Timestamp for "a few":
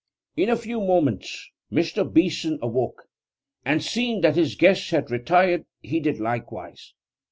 0.49-0.79